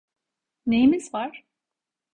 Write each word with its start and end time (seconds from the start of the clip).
Neyimiz 0.65 1.13
var? 1.13 1.45